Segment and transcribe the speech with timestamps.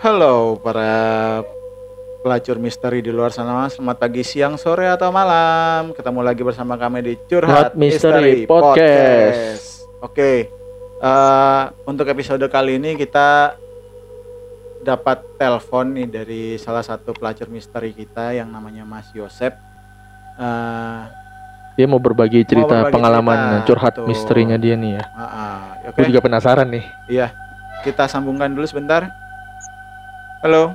[0.00, 0.88] Halo para
[2.24, 3.68] pelacur misteri di luar sana.
[3.68, 5.92] Selamat pagi, siang, sore atau malam.
[5.92, 9.84] Ketemu lagi bersama kami di Curhat Misteri Misteri Podcast.
[10.00, 10.48] Oke.
[11.00, 13.52] eh, untuk episode kali ini kita
[14.80, 19.52] dapat telepon nih dari salah satu pelacur misteri kita yang namanya Mas Yosep.
[20.40, 21.00] Eh,
[21.76, 24.08] Dia mau berbagi cerita berbagi pengalaman cerita, curhat betul.
[24.08, 25.04] misterinya dia nih ya.
[25.12, 25.60] ah, ah,
[25.92, 26.00] Oke.
[26.00, 26.84] Gue juga penasaran nih.
[27.12, 27.36] Iya,
[27.84, 29.19] kita sambungkan dulu sebentar.
[30.40, 30.72] Halo,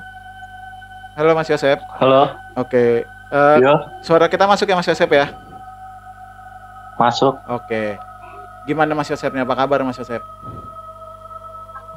[1.17, 1.81] halo Mas Yosep.
[1.97, 3.73] Halo, Oke, eh, yo,
[4.05, 5.33] suara kita masuk ya Mas Yosep ya.
[7.01, 7.33] masuk.
[7.49, 7.97] Oke,
[8.69, 9.41] gimana Mas Yosepnya?
[9.41, 10.21] Apa kabar Mas Yosep?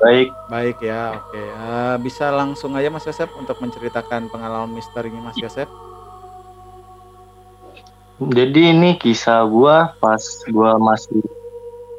[0.01, 1.37] Baik, Baik ya, oke.
[1.45, 5.69] Eh, bisa langsung aja Mas Yosep untuk menceritakan pengalaman misterinya Mas Yosep.
[8.33, 11.21] jadi ini kisah gua pas gua masih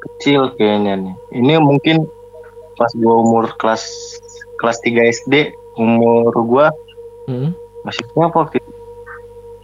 [0.02, 1.14] kecil kayaknya nih.
[1.30, 2.10] Ini mungkin
[2.74, 3.86] pas gua umur kelas
[4.60, 5.34] kelas 3 SD,
[5.80, 6.68] umur gua
[7.24, 7.54] Hmm,
[7.86, 8.72] masih berapa waktu itu?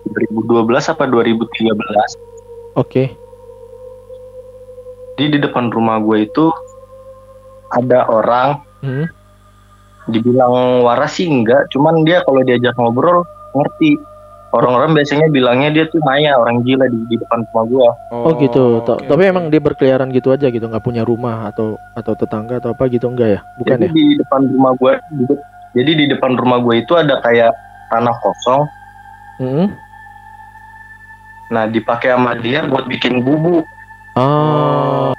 [0.06, 2.14] 2012 apa 2013.
[2.78, 3.10] Oke.
[5.16, 6.52] Jadi di depan rumah gua itu
[7.74, 9.08] ada orang Hmm,
[10.06, 13.98] dibilang waras sih enggak, cuman dia kalau diajak ngobrol ngerti.
[14.56, 17.90] Orang-orang biasanya bilangnya dia tuh Maya, orang gila di, di depan rumah gua.
[18.08, 18.80] Oh, gitu.
[18.82, 19.32] Ta- oke, Tapi oke.
[19.36, 23.06] emang dia berkeliaran gitu aja gitu, nggak punya rumah atau atau tetangga atau apa gitu
[23.06, 23.40] enggak ya?
[23.60, 23.92] Bukan jadi ya?
[23.92, 24.92] di depan rumah gue
[25.76, 27.52] jadi di depan rumah gue itu ada kayak
[27.86, 28.64] tanah kosong
[29.36, 29.68] Hmm.
[31.46, 33.68] nah dipakai sama dia buat bikin bubuk
[34.16, 35.12] Ah,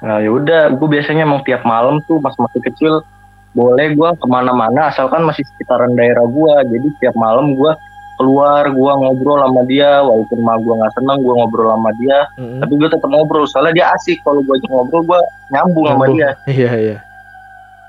[0.00, 3.02] nah yaudah gue biasanya emang tiap malam tuh pas masih kecil
[3.50, 7.72] boleh gue ke mana-mana asalkan masih sekitaran daerah gue jadi tiap malam gue
[8.14, 12.60] keluar gue ngobrol sama dia walaupun mah gue nggak seneng gue ngobrol sama dia hmm.
[12.60, 16.16] tapi gue tetap ngobrol soalnya dia asik kalau gue ngobrol gue nyambung sama Nyambung.
[16.16, 16.98] dia Iya, iya.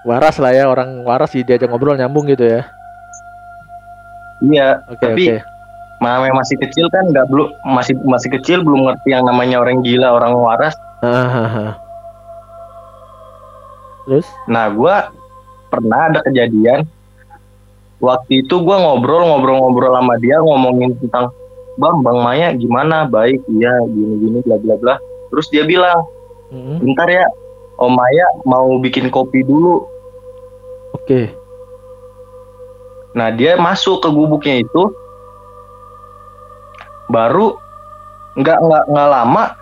[0.01, 2.66] Waras lah ya, orang waras sih diajak ngobrol nyambung gitu ya.
[4.41, 5.39] iya Oke, Tapi- oke.
[6.01, 10.09] Mama masih kecil kan nggak belum masih masih kecil belum ngerti yang namanya orang gila
[10.11, 11.73] orang waras Ah, ah, ah.
[14.01, 14.25] Terus?
[14.45, 15.13] Nah, gua
[15.71, 16.83] pernah ada kejadian
[18.03, 21.31] waktu itu gua ngobrol-ngobrol-ngobrol sama dia ngomongin tentang
[21.79, 23.07] Bang, Bang Maya gimana?
[23.07, 24.95] Baik, iya, gini-gini, bla bla bla.
[25.31, 26.03] Terus dia bilang,
[26.51, 27.23] Hmm, bentar ya,
[27.79, 29.87] Om Maya mau bikin kopi dulu.
[30.99, 31.31] Oke.
[33.15, 34.91] Nah, dia masuk ke gubuknya itu,
[37.07, 37.55] baru
[38.35, 39.55] nggak nggak nggak lama.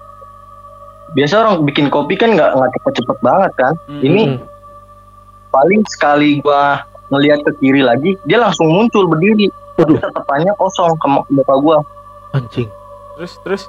[1.13, 3.73] Biasa orang bikin kopi kan nggak nggak cepet-cepet banget kan.
[3.85, 4.01] Hmm.
[4.01, 4.37] Ini Hmm.
[5.49, 9.49] Paling sekali gua ngelihat ke kiri lagi dia langsung muncul berdiri
[9.79, 10.01] tapi Waduh.
[10.03, 11.77] tatapannya kosong ke muka gua
[12.29, 12.69] Anjing.
[13.17, 13.63] Terus terus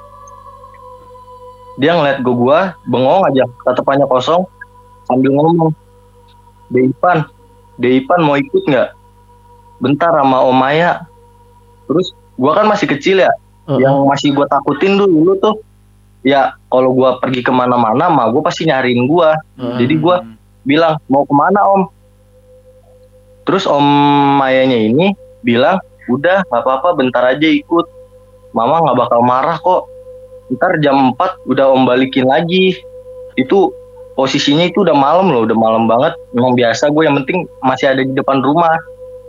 [1.81, 4.45] dia ngeliat gua gua bengong aja tatapannya kosong
[5.07, 5.71] sambil ngomong
[6.69, 7.25] Deipan
[7.81, 8.89] Deipan mau ikut nggak
[9.81, 11.09] bentar sama Om Maya
[11.89, 13.31] terus gua kan masih kecil ya
[13.65, 13.81] Heeh.
[13.81, 15.57] yang masih gua takutin dulu tuh
[16.21, 19.81] ya kalau gua pergi ke mana-mana mah gua pasti nyariin gua Heeh.
[19.81, 20.15] jadi gua
[20.63, 21.81] bilang mau ke mana om
[23.43, 23.81] terus om
[24.37, 27.85] Mayanya ini bilang udah nggak apa-apa bentar aja ikut
[28.53, 29.89] mama nggak bakal marah kok
[30.51, 32.75] ntar jam 4 udah om balikin lagi
[33.39, 33.71] itu
[34.13, 38.01] posisinya itu udah malam loh udah malam banget memang biasa gue yang penting masih ada
[38.03, 38.75] di depan rumah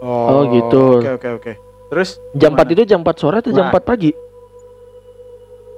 [0.03, 0.99] Oh, gitu.
[0.99, 1.53] Oke oke oke.
[1.87, 2.75] Terus Jam 4 gimana?
[2.75, 3.79] itu jam 4 sore atau jam Nah.
[3.79, 4.11] 4 pagi?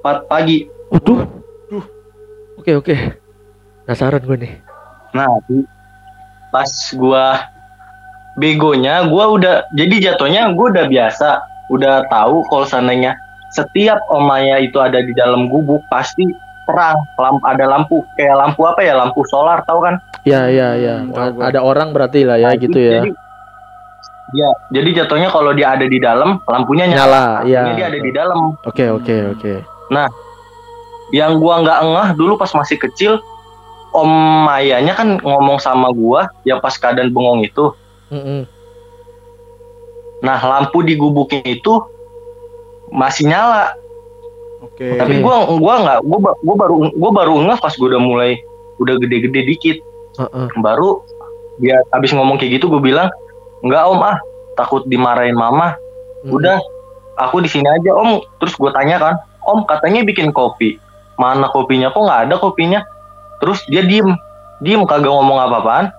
[0.01, 0.57] 4 pagi
[0.89, 1.21] Waduh.
[1.69, 1.85] Waduh.
[2.57, 2.95] Oke, oke.
[3.85, 4.53] Penasaran gue nih.
[5.15, 5.63] Nah di-
[6.51, 7.47] pas gua
[8.35, 11.29] begonya gua udah jadi jatuhnya gua udah biasa
[11.71, 13.15] udah tahu kalau seandainya
[13.49, 16.27] setiap omaya itu ada di dalam gubuk pasti
[16.65, 19.95] terang lampu ada lampu kayak lampu apa ya lampu solar tahu kan
[20.25, 21.05] Ya, ya, ya.
[21.05, 21.37] Hmm.
[21.37, 22.93] Ada orang berarti lah ya Nah, gitu itu ya.
[22.97, 23.09] jadi,
[24.33, 27.63] ya jadi jatuhnya kalau dia ada di dalam lampunya nyala, Nyala, ya.
[27.77, 29.31] dia ada di dalam Oke, oke, Hmm.
[29.37, 29.53] oke.
[31.13, 33.21] yang gua nggak ngeh dulu pas masih kecil
[33.95, 34.11] om
[34.43, 37.71] Mayanya kan ngomong sama gua yang pas keadaan bengong itu
[38.11, 38.43] Mm-mm.
[40.19, 41.79] nah lampu di gubuknya itu
[42.91, 43.73] masih nyala
[44.61, 44.99] Oke.
[44.99, 48.31] tapi gua gua nggak gua, gua baru gua baru ngeh pas gua udah mulai
[48.77, 49.77] udah gede-gede dikit
[50.19, 50.47] Heeh.
[50.59, 51.03] baru
[51.59, 53.07] dia habis ngomong kayak gitu gue bilang
[53.63, 54.19] nggak om ah
[54.59, 55.75] takut dimarahin mama
[56.23, 56.35] Mm-mm.
[56.35, 56.59] udah
[57.15, 59.15] aku di sini aja om terus gue tanya kan
[59.47, 60.75] om katanya bikin kopi
[61.15, 62.79] mana kopinya kok nggak ada kopinya
[63.39, 64.15] terus dia diem.
[64.63, 65.91] Diem kagak ngomong apa-apaan.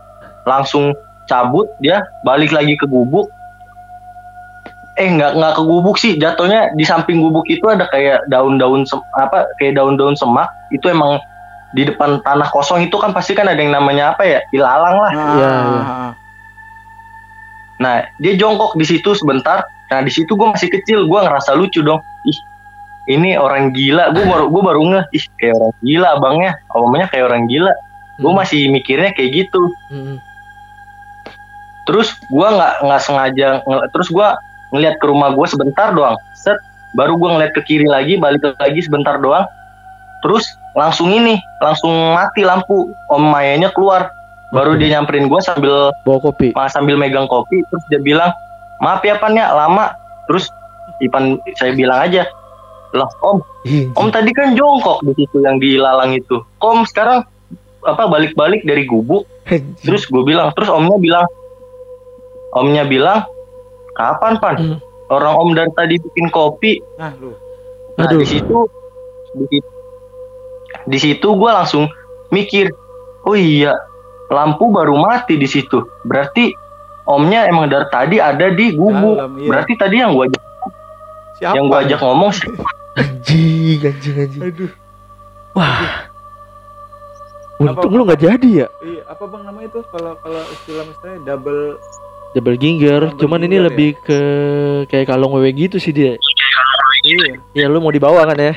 [0.49, 0.97] Langsung
[1.27, 3.29] cabut dia balik lagi ke gubuk.
[4.97, 6.17] Eh nggak nggak ke gubuk sih.
[6.17, 8.89] Jatuhnya di samping gubuk itu ada kayak daun-daun
[9.21, 10.49] apa kayak daun-daun semak.
[10.73, 11.21] Itu emang
[11.77, 14.41] di depan tanah kosong itu kan pasti kan ada yang namanya apa ya?
[14.57, 15.13] Ilalang lah.
[15.13, 16.11] Ah, ah.
[17.77, 19.69] nah dia jongkok di situ sebentar.
[19.93, 21.05] Nah di situ gue masih kecil.
[21.05, 22.01] Gue ngerasa lucu dong
[23.07, 25.05] ini orang gila gue baru gue baru ngeh.
[25.15, 27.73] Ih kayak orang gila abangnya omongnya kayak orang gila.
[28.17, 28.41] Gue Hmm.
[28.41, 29.63] masih mikirnya kayak gitu.
[29.91, 30.19] Mm-mm.
[31.87, 33.47] terus gua nggak nggak sengaja
[33.95, 34.35] terus gua
[34.75, 36.19] ngeliat ke rumah gua sebentar doang.
[36.35, 36.59] Set
[36.99, 39.47] baru gua ngeliat ke kiri lagi balik lagi sebentar doang.
[40.27, 40.43] Terus
[40.75, 42.91] langsung ini langsung mati lampu.
[43.07, 44.11] Om Mayanya keluar.
[44.51, 44.83] Baru Oke.
[44.83, 46.51] dia nyamperin gua sambil bawa kopi.
[46.59, 47.63] ma- sambil megang kopi.
[47.71, 48.35] Terus dia bilang
[48.83, 49.95] maaf ya pan ya lama.
[50.27, 50.51] Terus
[50.97, 52.25] Ipan saya bilang aja
[52.97, 53.39] lah om
[53.95, 57.23] om tadi kan jongkok di situ yang dilalang itu om sekarang
[57.87, 59.29] apa balik-balik dari gubuk
[59.87, 61.27] Terus gue bilang, terus omnya bilang,
[62.59, 63.23] omnya bilang,
[63.95, 64.57] kapan pan?
[64.59, 64.79] Hmm.
[65.07, 66.83] Orang om dari tadi bikin kopi.
[66.99, 67.31] Nah, lu.
[67.97, 68.21] Nah Aduh.
[68.21, 68.59] di situ,
[69.39, 69.75] di, situ-
[70.91, 71.87] di situ gue langsung
[72.35, 72.75] mikir,
[73.23, 73.73] oh iya,
[74.29, 75.87] lampu baru mati di situ.
[76.03, 76.51] Berarti
[77.07, 79.15] omnya emang dari tadi ada di gubuk.
[79.15, 79.47] Dalam, iya.
[79.47, 80.43] Berarti tadi yang gue ajak,
[81.39, 81.55] Siapa?
[81.55, 82.51] yang gue ajak ngomong sih,
[82.97, 84.43] anjing anjing anjing.
[84.43, 84.73] Aduh.
[85.57, 86.09] wah.
[87.57, 88.69] Apa- untung lu nggak jadi ya?
[88.85, 89.81] Iya, apa Bang namanya itu?
[89.89, 91.81] Kalau kalau istilah misalnya double
[92.37, 94.21] double ginger Double cuman ini ginger lebih ke
[94.93, 96.21] kayak kalung wewe gitu sih dia
[97.01, 97.41] iya.
[97.57, 98.55] ya lu mau dibawa kan ya?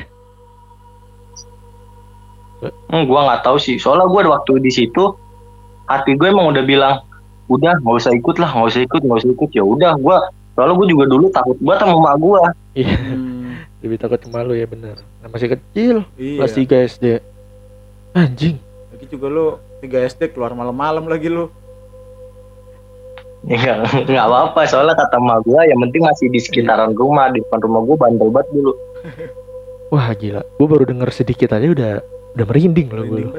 [2.60, 3.80] Hmm, gue nggak tahu sih.
[3.80, 5.16] Soalnya gue waktu di situ,
[5.88, 7.00] hati gue emang udah bilang,
[7.48, 9.50] udah nggak usah ikut lah, nggak usah ikut, nggak usah ikut.
[9.56, 10.16] Ya udah, gue
[10.52, 12.40] soalnya gue juga dulu takut banget sama emak gue.
[12.84, 12.94] iya.
[13.00, 13.29] Hmm,
[13.80, 16.44] lebih takut sama lu ya bener nah, masih kecil iya.
[16.44, 17.04] kelas 3 SD
[18.16, 18.56] anjing
[18.90, 19.46] Lagi juga lu
[19.80, 21.48] 3 SD keluar malam-malam lagi lu.
[23.48, 27.40] Ya nggak nggak apa-apa soalnya kata emak gue yang penting masih di sekitaran rumah di
[27.40, 28.72] depan rumah gue bandel banget dulu.
[29.96, 31.92] wah gila gua baru denger sedikit aja udah
[32.36, 33.32] udah merinding loh anjing.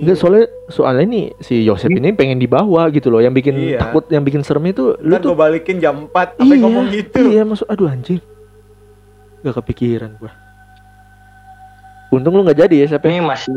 [0.00, 3.84] Enggak soalnya soalnya ini si Yosep ini pengen dibawa gitu loh yang bikin Iya.
[3.84, 7.20] takut yang bikin serem itu lu Ntar tuh balikin jam 4 sampai iya, ngomong gitu.
[7.20, 8.24] Iya, maksud aduh anjing.
[9.42, 10.30] Gak kepikiran gua.
[12.08, 13.08] Untung lu nggak jadi ya, siapa?
[13.08, 13.52] Ini masih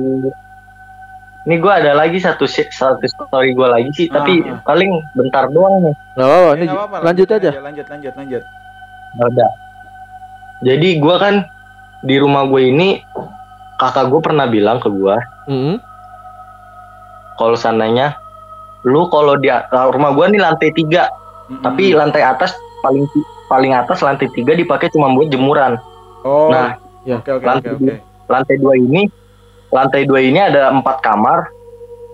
[1.46, 4.66] ini gue ada lagi satu satu story gue lagi sih tapi Ah.
[4.66, 5.96] paling bentar doang nih.
[6.18, 7.52] Gak apa-apa, Ya, ini nggak apa-apa, lanjut aja.
[7.62, 8.44] Lanjut, lanjut, lanjut.
[9.22, 9.52] Udah.
[10.66, 11.36] Jadi gue kan
[12.02, 12.98] di rumah gue ini
[13.78, 15.16] kakak gue pernah bilang ke gue
[15.46, 15.76] Mm-mm.
[17.36, 18.16] kalau seandainya
[18.82, 21.10] lu kalau di rumah gue nih lantai tiga
[21.46, 21.62] Mm-mm.
[21.62, 23.04] tapi lantai atas paling
[23.46, 25.78] paling atas lantai tiga dipakai cuma buat jemuran.
[26.26, 27.94] oh, Nah ya, oke oke lantai oke.
[28.28, 29.02] lantai dua ini
[29.70, 31.46] lantai dua ini ada empat kamar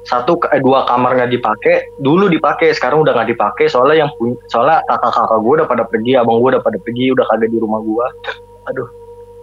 [0.02, 4.36] satu eh, dua kamar nggak dipakai dulu dipakai sekarang udah nggak dipakai soalnya yang punya
[4.50, 7.58] soalnya kakak kakak gue udah pada pergi abang gue udah pada pergi udah kagak di
[7.62, 8.06] rumah gue
[8.70, 8.90] aduh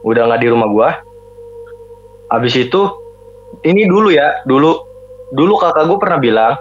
[0.02, 0.88] udah nggak di rumah gue
[2.28, 2.82] habis itu
[3.64, 4.82] ini dulu ya dulu
[5.30, 6.54] dulu kakak gue pernah bilang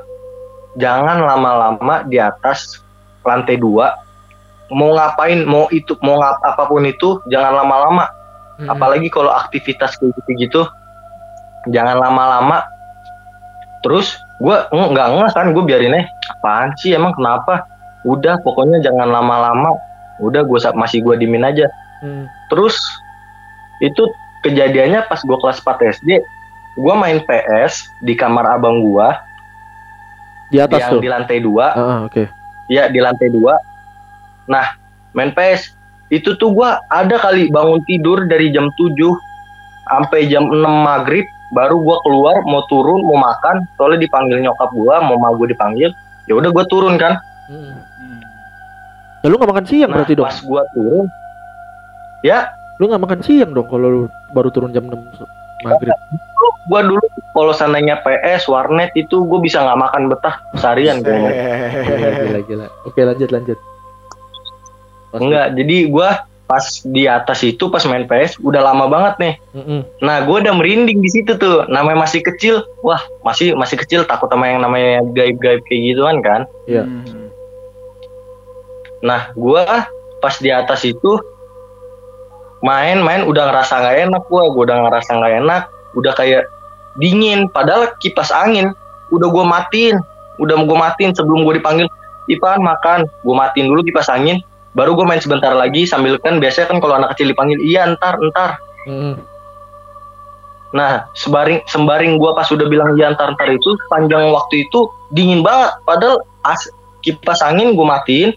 [0.78, 2.78] jangan lama-lama di atas
[3.26, 4.07] lantai dua
[4.72, 8.06] mau ngapain mau itu mau ngap apa pun itu jangan lama-lama
[8.58, 8.68] Mm-mm.
[8.72, 10.62] apalagi kalau aktivitas kayak gitu gitu
[11.72, 12.64] jangan lama-lama
[13.86, 17.66] terus gue nggak nggak kan gue biarin aja apaan sih emang kenapa
[18.06, 19.78] udah pokoknya jangan lama-lama
[20.22, 21.68] udah gue masih gue dimin aja
[21.98, 22.30] Mm.
[22.54, 22.78] terus
[23.82, 24.06] itu
[24.46, 26.22] kejadiannya pas gue kelas 4 SD
[26.78, 29.08] gue main PS di kamar abang gue
[30.54, 31.02] di atas yang tuh.
[31.02, 32.30] di lantai dua ah, oke.
[32.70, 33.58] ya di lantai dua
[34.48, 34.74] nah
[35.12, 35.76] main PS
[36.08, 38.96] itu tuh gua ada kali bangun tidur dari jam 7
[39.88, 45.00] sampai jam 6 maghrib baru gua keluar mau turun mau makan soalnya dipanggil nyokap gua
[45.00, 45.92] mau mau gua dipanggil
[46.26, 47.16] ya udah gua turun kan
[47.48, 47.64] Mm.
[47.72, 48.20] Hmm.
[49.24, 50.28] Ya lu nggak makan siang nah berarti dong.
[50.28, 51.08] pas gua turun
[52.20, 55.32] ya Lu nggak makan siang dong kalau lu baru turun jam 6 so-
[55.64, 55.96] maghrib.
[56.68, 57.00] gua dulu
[57.32, 61.32] kalau sananya PS warnet itu gua bisa nggak makan betah seharian Gila,
[62.20, 62.66] gila, gila.
[62.84, 63.56] Oke, lanjut, lanjut.
[65.18, 65.26] Pasti.
[65.26, 66.10] enggak jadi gua
[66.48, 69.84] pas di atas itu pas main PS udah lama banget nih Mm-mm.
[70.00, 71.68] Nah, gue udah merinding di situ tuh.
[71.68, 76.48] Namanya masih kecil, wah masih masih kecil takut sama yang namanya gaib-gaib kayak gituan kan.
[76.64, 76.88] Iya.
[76.88, 77.28] Hmm.
[79.04, 79.64] Nah, gue
[80.24, 81.20] pas di atas itu
[82.66, 85.64] main-main udah ngerasa nggak enak gue, gue udah ngerasa nggak enak,
[86.00, 86.44] udah kayak
[86.98, 87.52] dingin.
[87.52, 88.74] Padahal kipas angin
[89.14, 89.98] udah gue matiin,
[90.42, 91.88] udah gue matiin sebelum gue dipanggil.
[92.28, 94.42] Ipan makan, gue matiin dulu kipas angin.
[94.78, 98.22] Baru gue main sebentar lagi sambil kan biasanya kan kalau anak kecil dipanggil, iya ntar
[98.30, 98.62] ntar.
[98.86, 99.18] Mm-mm.
[100.76, 105.80] Nah, sebaring sembaring gua pas udah bilang di antar-antar itu panjang waktu itu dingin banget.
[105.88, 106.68] Padahal as,
[107.02, 108.36] kipas angin gua matiin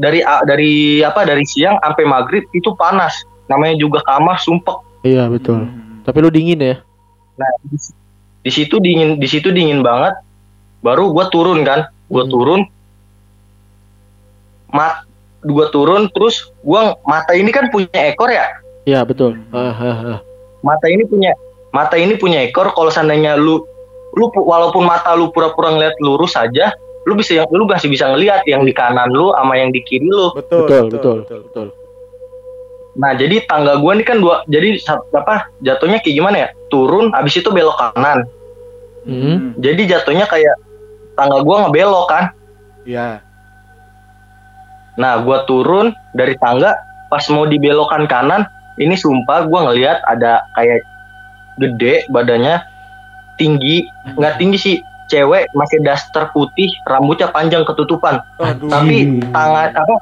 [0.00, 3.12] dari dari apa dari siang sampai maghrib itu panas.
[3.46, 5.04] Namanya juga kamar sumpek.
[5.04, 5.68] Iya, betul.
[5.68, 6.00] Hmm.
[6.00, 6.76] Tapi lu dingin ya?
[7.36, 7.76] Nah, di,
[8.40, 10.16] di situ dingin di situ dingin banget
[10.80, 12.32] baru gue turun kan gue Hmm.
[12.32, 12.60] turun
[14.72, 15.04] mat
[15.42, 18.44] gue turun terus gua mata ini kan punya ekor ya
[18.82, 19.36] Iya betul.
[19.36, 19.52] Hmm.
[19.52, 20.18] Ah, ah, ah.
[20.60, 21.32] mata ini punya
[21.70, 23.60] mata ini punya ekor kalau seandainya lu
[24.10, 28.44] lu pu- walaupun mata lu pura-pura ngeliat lurus saja lu bisa lu masih bisa ngelihat
[28.44, 31.66] yang di kanan lu sama yang di kiri lu Betul, Betul, betul, betul.
[32.92, 34.76] nah jadi tangga gua ini kan dua jadi
[35.14, 38.26] apa jatuhnya kayak gimana ya turun habis itu belok kanan
[39.00, 39.56] Hmm.
[39.56, 40.52] jadi jatuhnya kayak
[41.14, 42.24] tangga gua ngebelok kan
[42.82, 43.24] Iya.
[45.00, 46.76] Nah gua turun dari tangga
[47.08, 48.44] pas mau dibelokkan kanan
[48.76, 50.84] ini sumpah gua ngelihat ada kayak
[51.56, 52.60] gede badannya
[53.40, 53.88] tinggi
[54.20, 54.76] nggak tinggi sih
[55.08, 58.70] cewek pakai daster putih rambutnya panjang ketutupan Aduh.
[58.70, 59.94] tapi tangan apa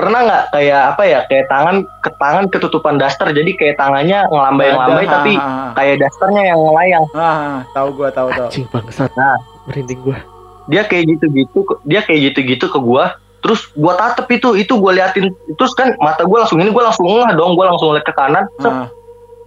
[0.00, 5.06] pernah nggak kayak apa ya kayak tangan ke tangan ketutupan daster jadi kayak tangannya ngelambai-ngelambai
[5.06, 5.32] tapi
[5.76, 8.48] kayak dasternya yang ngelayang ah, ah, tahu gua, tahu tahu.
[8.48, 9.10] Anjing bangsat.
[9.18, 9.36] Nah.
[9.68, 10.18] merinding gua.
[10.66, 13.16] Dia kayak gitu-gitu dia kayak gitu-gitu ke gua.
[13.40, 15.32] Terus gua tatep itu itu gua liatin.
[15.56, 18.44] Terus kan mata gua langsung ini gua langsung ngeh dong gua langsung liat ke kanan.
[18.60, 18.90] Ah,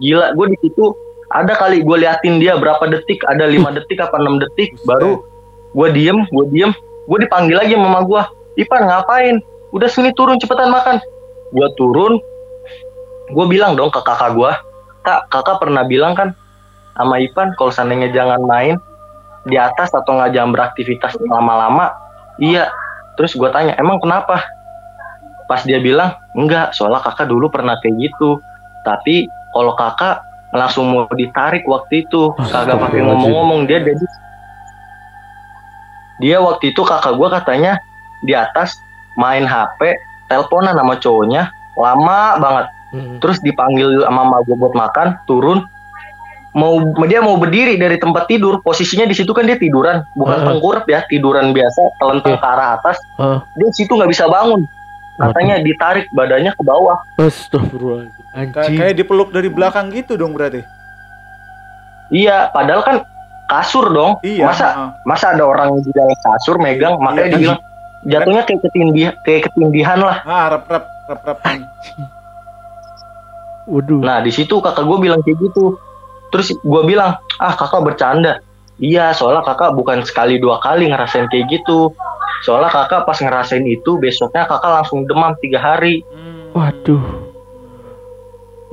[0.02, 0.96] gila gua di situ
[1.30, 5.22] ada kali gua liatin dia berapa detik ada lima detik apa enam detik baru
[5.78, 6.72] gua diem gua diem.
[7.04, 8.24] Gua dipanggil lagi sama mama gua
[8.56, 9.44] Ipan ngapain?
[9.76, 11.04] Udah sini turun cepetan makan.
[11.52, 12.16] Gua turun.
[13.34, 14.56] Gua bilang dong ke kakak gua
[15.04, 16.32] kak kakak pernah bilang kan
[16.96, 18.80] sama Ipan kalau seandainya jangan main
[19.44, 21.92] di atas atau nggak jangan beraktivitas lama-lama
[22.40, 22.72] iya.
[23.14, 24.42] Terus gua tanya emang kenapa?
[25.46, 28.42] Pas dia bilang enggak soalnya kakak dulu pernah kayak gitu.
[28.82, 34.06] Tapi kalau kakak langsung mau ditarik waktu itu kagak pakai ngomong-ngomong dia jadi
[36.22, 37.78] dia waktu itu kakak gua katanya
[38.26, 38.74] di atas
[39.18, 39.98] main HP
[40.30, 42.68] teleponan sama cowoknya lama banget.
[42.94, 43.18] Hmm.
[43.18, 45.66] terus dipanggil sama mama gue buat makan turun
[46.54, 50.48] mau dia mau berdiri dari tempat tidur posisinya di situ kan dia tiduran bukan Heeh.
[50.48, 53.42] tengkurap ya tiduran biasa telentang ke arah atas Ah.
[53.56, 54.62] dia di situ nggak bisa bangun
[55.16, 58.24] katanya ditarik badannya ke bawah Astagfirullahaladzim.
[58.28, 58.78] Kayak, Anjing.
[58.78, 60.62] kayak dipeluk dari belakang gitu dong berarti.
[62.10, 62.96] iya padahal kan
[63.46, 64.46] kasur dong Iya.
[64.48, 64.90] masa ah.
[65.04, 67.60] masa ada orang di dalam kasur megang makanya Iya, dibilang
[68.04, 71.40] jatuhnya kayak ketindih kayak ketindihan lah Ah, rep rep rep rep.
[73.64, 74.02] Waduh.
[74.02, 75.80] Nah di situ kakak gue bilang kayak gitu.
[76.34, 78.42] Terus gue bilang, ah kakak bercanda.
[78.82, 81.94] Iya, soalnya kakak bukan sekali dua kali ngerasain kayak gitu.
[82.42, 86.02] Soalnya kakak pas ngerasain itu besoknya kakak langsung demam tiga hari.
[86.10, 86.58] Hmm.
[86.58, 87.04] Waduh.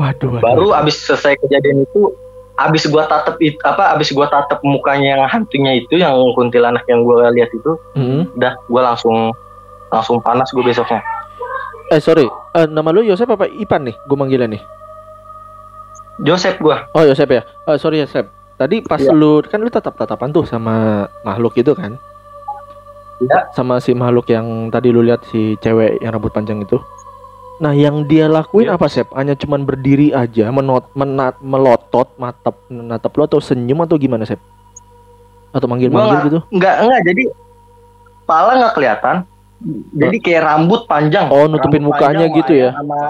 [0.00, 0.29] Waduh.
[0.33, 0.43] waduh.
[0.43, 2.17] Baru abis selesai kejadian itu,
[2.57, 7.05] abis gua tatep it- apa, abis gua tatep mukanya yang hantunya itu, yang kuntilanak yang
[7.05, 8.25] gua lihat itu, Hmm.
[8.40, 9.31] udah gua langsung
[9.90, 11.02] langsung panas gue besoknya.
[11.90, 12.31] Eh sorry.
[12.55, 13.97] Eh, nama lu Yosep apa Ipan nih?
[14.07, 14.62] Gue manggilnya nih.
[16.21, 17.43] Joseph gua, Oh Yosep ya.
[17.65, 18.29] Eh sorry Yosep.
[18.55, 19.17] Tadi pas Iya.
[19.17, 21.97] lu kan lu tatap tatapan tuh sama makhluk itu kan?
[23.21, 23.49] Iya.
[23.53, 26.77] Sama si makhluk yang tadi lu lihat si cewek yang rambut panjang itu.
[27.61, 28.77] Nah, yang dia lakuin Iya.
[28.77, 29.09] apa, Sep?
[29.12, 34.41] Hanya cuman berdiri aja, menot, menat, melotot, matap, natap lu atau senyum atau gimana, Sep?
[35.53, 36.39] Atau manggil-manggil gitu?
[36.53, 37.23] nggak nggak jadi
[38.25, 39.17] kepala nggak kelihatan.
[39.93, 41.29] Jadi kayak rambut panjang.
[41.29, 42.71] Oh, nutupin Rambut mukanya panjang, gitu ya?
[42.73, 43.00] Sama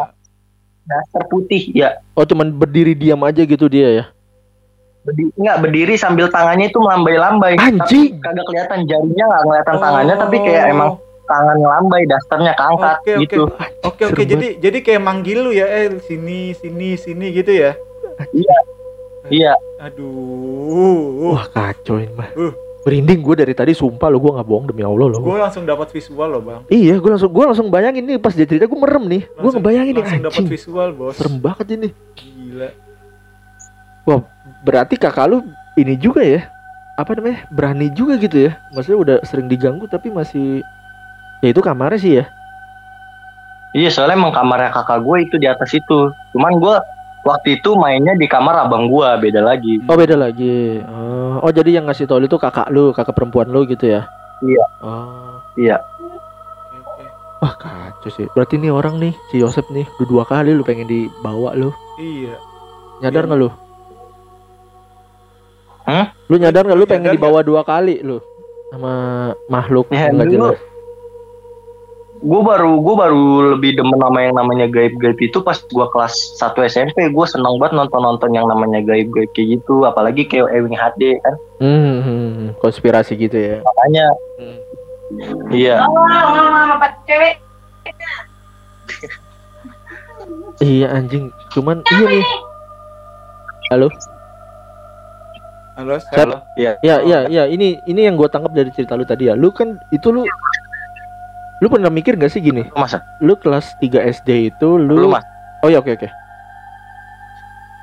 [0.90, 2.02] dasar putih, ya.
[2.18, 4.04] Oh, cuman berdiri diam aja gitu dia ya?
[5.06, 7.56] Berdiri, nggak berdiri sambil tangannya itu melambai-lambai.
[7.56, 8.18] Anjing!
[8.18, 10.72] Tapi kagak kelihatan jarinya nggak kelihatan tangannya, tapi kayak Oh.
[10.74, 10.90] emang
[11.30, 13.22] tangan ngelambai, dasternya keangkat Oke, oke.
[13.22, 13.42] gitu.
[13.86, 17.78] Oke oke jadi jadi kayak manggil lu ya eh sini sini sini gitu ya.
[19.30, 21.32] Iya, Aduh.
[21.32, 22.34] Wah, kacau ini mah.
[22.34, 22.50] Uh.
[22.80, 25.20] Merinding gue dari tadi, sumpah lo, gue nggak bohong demi Allah lo.
[25.20, 26.62] Gue langsung dapat visual loh, Bang.
[26.72, 29.22] Iya, gue langsung gue langsung bayangin nih pas dia cerita gue merem nih.
[29.28, 31.14] Gue Langsung- ngebayangin nih langsung dapat visual, Bos.
[31.20, 31.88] Serem banget ini.
[32.16, 32.68] Gila.
[34.60, 35.40] Berarti kakak lu
[35.76, 36.44] ini juga ya?
[37.00, 37.48] Apa namanya?
[37.48, 38.60] Berani juga gitu ya?
[38.76, 40.60] Maksudnya udah sering diganggu tapi masih
[41.40, 42.24] ya itu kamarnya sih ya.
[43.70, 46.12] iya soalnya emang kamarnya kakak gue itu di atas itu.
[46.34, 46.74] Cuman gue
[47.22, 49.80] waktu itu mainnya di kamar abang gue, beda lagi.
[49.82, 50.80] Oh beda lagi.
[50.82, 54.08] Oh, oh jadi yang ngasih tau lu itu kakak lu, kakak perempuan lu gitu ya?
[54.40, 54.64] Iya.
[54.80, 56.16] Oh, Iya, Oke,
[56.78, 57.04] oke.
[57.38, 58.24] wah kacau sih.
[58.30, 61.74] Berarti nih orang nih, si Yosep nih, udah dua kali lu pengen dibawa lu.
[61.96, 62.38] Iya.
[63.00, 63.28] Nyadar Iya.
[63.28, 63.48] nggak lu?
[65.82, 66.06] Hah?
[66.24, 67.16] Lu nyadar nggak lu Nyadar pengen nggak?
[67.18, 68.22] dibawa dua kali lu
[68.70, 68.92] sama
[69.46, 70.58] makhluk Ya, nggak dulu- jelas?
[72.20, 73.24] Gue baru gue baru
[73.56, 77.80] lebih demen sama yang namanya gaib-gaib itu pas gue kelas 1 SMP gue seneng banget
[77.80, 83.16] nonton-nonton yang namanya gaib-gaib kayak gitu apalagi kayak Ewing HD kan Hmm, hmm, hmm, konspirasi
[83.16, 83.56] gitu ya.
[83.64, 84.04] makanya
[84.36, 84.58] Hmm.
[85.48, 85.76] iya
[90.60, 92.26] Iya anjing, cuman iya nih.
[93.72, 93.88] Halo,
[95.80, 95.96] Halo.
[96.12, 96.36] Halo?
[96.60, 96.76] Iya.
[96.84, 97.48] Ya, ya, ya.
[97.48, 99.34] Ini ini yang gue tangkap dari cerita lu tadi ya.
[99.38, 100.28] Lu kan itu lu
[101.60, 102.64] lu pernah mikir gak sih gini?
[102.66, 103.04] Lu masa?
[103.20, 105.24] Lu kelas 3 SD itu Lu lu mas?
[105.60, 106.08] Oh ya oke oke.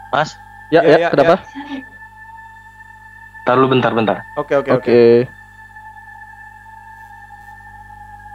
[0.10, 0.34] Mas?
[0.68, 1.36] Ya, Ya, ya, ya, kenapa?
[3.44, 4.18] Ntar lu bentar bentar.
[4.36, 4.82] Oke, oke, Oke.
[4.84, 5.00] oke.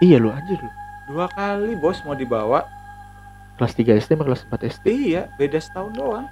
[0.01, 0.71] Iya lu anjir lu.
[1.05, 2.65] Dua kali bos mau dibawa.
[3.55, 4.85] Kelas 3 SD sama kelas 4 SD.
[4.89, 6.27] Iya, beda setahun doang.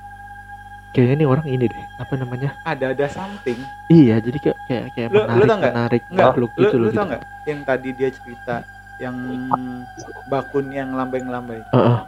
[0.90, 1.84] Kayaknya nih orang ini deh.
[1.98, 2.50] Apa namanya?
[2.64, 3.58] Ada-ada something.
[3.86, 5.72] Iya, jadi kayak kayak kayak Lu- lu menarik tau nggak?
[5.72, 7.02] menarik Enggak, makhluk lu, gitu lu tau gitu.
[7.06, 8.54] nggak yang tadi dia cerita
[9.00, 9.16] yang
[10.26, 11.98] bakun yang lambai-lambai Heeh,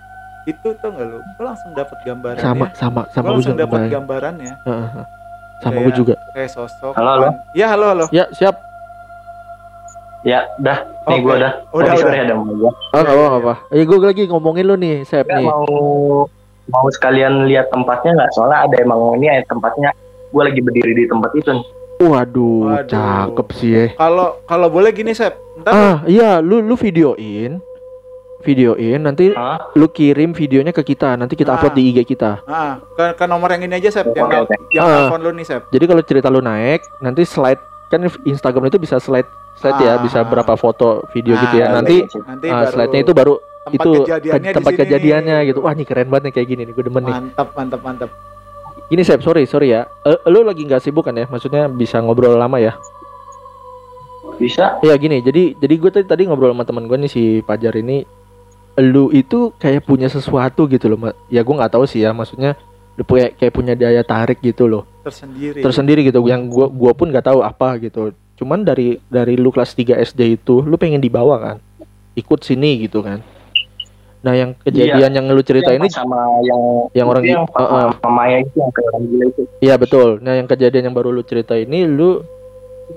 [0.47, 1.19] itu tuh nggak lu?
[1.19, 2.45] Lu langsung dapat gambarannya.
[2.45, 3.65] sama sama sama Gua gue langsung juga.
[3.65, 3.91] dapat Bang.
[3.91, 5.07] gambarannya Heeh, heeh.
[5.59, 6.15] Sama Kayak- gue juga.
[6.33, 6.93] kayak sosok.
[6.93, 7.29] Halo, halo?
[7.53, 8.05] Ya halo halo.
[8.11, 8.57] Ya, siap.
[10.23, 10.79] Ya, dah.
[11.05, 11.23] Nih Oke.
[11.25, 11.53] gua dah.
[11.73, 12.03] Udah, Sorry, udah.
[12.05, 12.71] sorry ada mau gua.
[12.71, 13.55] Oh, enggak apa apa.
[13.71, 15.47] Eh, gue lagi ngomongin lu nih, Sep Nggak nih.
[15.47, 15.67] mau
[16.69, 18.31] mau sekalian lihat tempatnya nggak?
[18.33, 19.91] Soalnya ada emang ini ya tempatnya.
[20.31, 21.47] Gua lagi berdiri di tempat itu.
[21.49, 21.65] nih.
[22.05, 22.89] Waduh, Waduh.
[22.89, 23.85] cakep sih ya.
[23.95, 27.63] Kalau kalau boleh gini Sep, ntar Ah, iya, lu lu videoin.
[28.41, 29.71] Videoin nanti Hah?
[29.73, 31.57] lu kirim videonya ke kita, nanti kita Ah.
[31.57, 32.43] upload di IG kita.
[32.43, 34.51] ah, ke, ke nomor yang ini aja Sep, yang oke.
[34.69, 35.07] yang Ah.
[35.07, 35.63] telepon lu nih Sep.
[35.71, 39.97] Jadi kalau cerita lu naik, nanti slide kan Instagram itu bisa slide slide ya, Ah.
[39.97, 41.67] bisa berapa foto video Nah, gitu ya.
[41.71, 45.47] nanti- Nanti Nanti ah, baru slide-nya itu baru tempat itu kejadiannya ke- tempat kejadiannya nih.
[45.47, 45.59] gitu.
[45.63, 47.15] Wah, ini keren banget nih kayak gini nih, gue demen nih.
[47.15, 48.11] Mantap, mantap, mantap.
[48.91, 49.87] Ini Sep, sorry, sorry ya.
[50.03, 51.29] Eh, lu lagi nggak sibuk kan ya?
[51.31, 52.75] Maksudnya bisa ngobrol lama ya?
[54.41, 54.81] Bisa?
[54.83, 58.03] Iya gini, jadi jadi gue tadi tadi ngobrol sama teman gue nih si Pajar ini,
[58.81, 62.59] lu itu kayak punya sesuatu gitu loh, ya gue nggak tahu sih ya, maksudnya
[62.99, 65.61] lu punya kayak punya daya tarik gitu loh, Tersendiri.
[65.63, 68.11] tersendiri gitu, yang gua gua pun nggak tahu apa gitu.
[68.37, 71.57] Cuman dari dari lu kelas 3 SD itu, lu pengen dibawa kan,
[72.19, 73.23] ikut sini gitu kan.
[74.23, 76.63] Nah yang kejadian yang lu cerita ini, sama yang
[76.95, 77.87] yang orang yang Heeh.
[77.99, 79.43] sama Maya itu yang orang gila itu.
[79.59, 80.09] iya betul.
[80.23, 82.23] Nah yang kejadian yang baru lu cerita ini, lu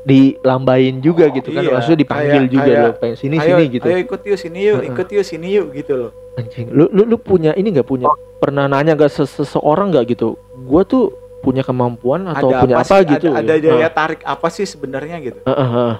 [0.06, 3.88] dilambain juga gitu kan, Iya, maksudnya dipanggil kayak- juga lo, pengen sini ayo, sini gitu.
[3.88, 4.90] Ayo ikut yuk sini yuk, Heeh.
[4.92, 6.12] ikut yuk sini yuk gitu loh.
[6.36, 10.36] Anjing, lu lu lu punya ini nggak punya pernah nanya gak seseorang nggak gitu?
[10.68, 13.08] Gua tuh punya kemampuan atau ada punya apa, apa, sih?
[13.18, 13.28] gitu?
[13.32, 13.72] Ada, ada ya?
[13.72, 15.40] daya tarik apa sih sebenarnya gitu?
[15.42, 15.96] Heeh, heeh, heeh.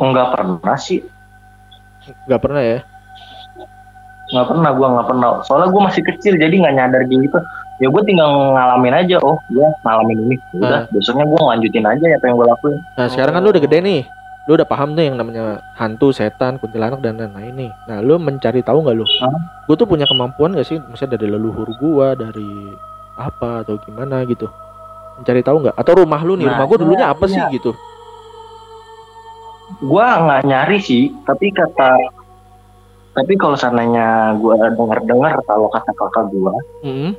[0.00, 1.04] Enggak pernah sih.
[2.28, 2.78] Nggak pernah ya?
[4.30, 5.28] Nggak pernah gua nggak pernah.
[5.42, 7.38] Soalnya gua masih kecil jadi nggak nyadar gitu.
[7.80, 9.16] Ya gue tinggal ngalamin aja.
[9.24, 10.36] Oh, gua ngalamin ini.
[10.60, 12.76] Udah, besoknya gua lanjutin aja apa yang gua lakuin.
[12.94, 14.00] Nah sekarang kan lu udah gede nih,
[14.44, 17.70] lu udah paham nih yang namanya hantu, setan, kuntilanak dan lain-lain nih.
[17.88, 19.08] Nah lu mencari tahu nggak lu?
[19.24, 19.32] Hah?
[19.64, 20.76] Gue tuh punya kemampuan gak sih?
[20.76, 22.76] Misalnya dari leluhur gua, dari
[23.16, 24.44] apa atau gimana gitu?
[25.16, 25.76] Mencari tahu nggak?
[25.80, 27.48] Atau rumah lu nih, Nah, rumah gua dulunya iya, apa sih iya.
[27.48, 27.72] gitu?
[29.78, 31.94] Gua nggak nyari sih, tapi kata
[33.10, 37.14] tapi kalau seandainya gua dengar-dengar kalau kata kakak gua, Hmm,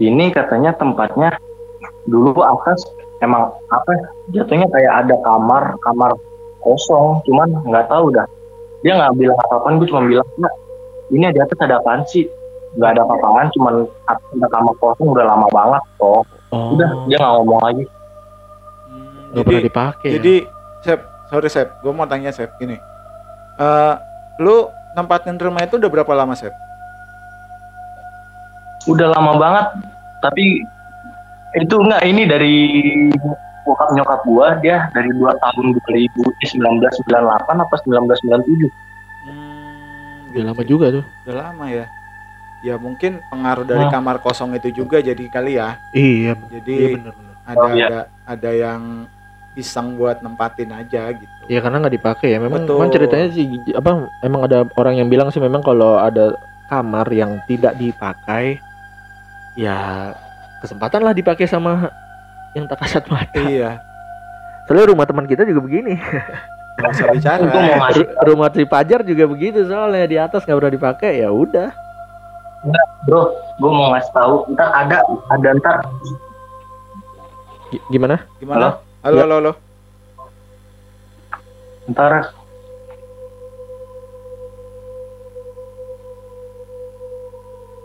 [0.00, 1.36] ini katanya tempatnya
[2.08, 2.80] dulu atas
[3.20, 4.06] emang apa ya,
[4.40, 6.10] jatuhnya kayak ada kamar kamar
[6.64, 8.24] kosong cuman nggak tahu dah.
[8.80, 10.52] Dia nggak bilang apa-apaan gue cuma bilang "Nak,
[11.12, 12.24] ini di atas ada apaan sih?
[12.80, 13.74] Nggak ada apa-apaan cuman
[14.08, 17.84] ada kamar kosong udah lama banget kok Oh, udah dia nggak ngomong lagi
[19.30, 20.06] nggak jadi pernah dipakai.
[20.06, 20.14] ya?
[20.16, 20.34] jadi
[20.80, 22.76] Sep, sorry Sep, gue mau tanya Sep gini.
[23.56, 23.94] Eh,
[24.38, 26.52] lu nempatin rumah itu udah berapa lama Sep?
[28.82, 29.66] udah lama banget
[30.20, 30.64] tapi
[31.54, 32.56] itu enggak ini dari
[33.62, 36.16] bokap nyokap gua dia dari dua tahun 2000
[36.56, 37.12] 1998
[37.60, 38.72] apa 1997
[39.20, 41.04] Hmm, Udah lama juga tuh.
[41.20, 41.84] Udah lama ya.
[42.62, 43.92] Ya mungkin pengaruh dari Nah.
[43.92, 45.76] kamar kosong itu juga jadi kali ya.
[45.92, 47.34] Iya, Jadi iya bener-bener.
[47.42, 47.86] ada Oh, iya.
[47.86, 48.80] ada ada yang
[49.52, 51.42] iseng buat nempatin aja gitu.
[51.46, 52.38] Ya karena nggak dipakai ya.
[52.38, 52.76] Memang, Betul.
[52.78, 53.90] memang ceritanya sih apa?
[54.22, 58.62] Emang ada orang yang bilang sih memang kalau ada kamar yang tidak dipakai,
[59.58, 60.10] ya
[60.62, 61.90] kesempatan lah dipakai sama
[62.54, 63.42] yang tak kasat mata.
[63.42, 63.82] Iya,
[64.66, 65.98] Soalnya rumah teman kita juga begini.
[66.78, 67.42] nggak usah bicara.
[67.44, 71.12] Gua mau ngasih Ru- rumah si Pajar juga begitu soalnya di atas nggak pernah dipakai
[71.20, 71.68] ya udah.
[73.08, 75.00] bro gue mau ngasih tahu ntar ada
[75.32, 75.80] ada ntar
[77.72, 78.20] G- Gimana?
[78.36, 78.56] Gimana?
[78.60, 79.24] Halo, Ya.
[79.24, 79.52] halo, halo.
[81.88, 82.36] ntar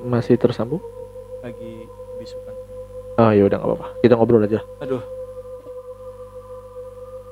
[0.05, 0.83] Masih tersambung?
[1.41, 1.87] Lagi
[2.19, 2.53] bisukan.
[3.17, 3.87] Oh ya udah nggak apa-apa.
[4.03, 4.59] Kita ngobrol aja.
[4.83, 5.01] Aduh,